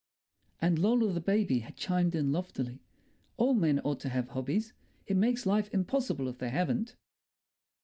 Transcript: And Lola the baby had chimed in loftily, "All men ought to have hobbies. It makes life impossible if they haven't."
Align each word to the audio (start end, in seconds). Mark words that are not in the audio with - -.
And 0.59 0.79
Lola 0.79 1.13
the 1.13 1.21
baby 1.21 1.59
had 1.59 1.75
chimed 1.77 2.15
in 2.15 2.31
loftily, 2.31 2.81
"All 3.37 3.53
men 3.53 3.79
ought 3.81 3.99
to 3.99 4.09
have 4.09 4.29
hobbies. 4.29 4.73
It 5.05 5.15
makes 5.15 5.45
life 5.45 5.71
impossible 5.71 6.27
if 6.27 6.39
they 6.39 6.49
haven't." 6.49 6.95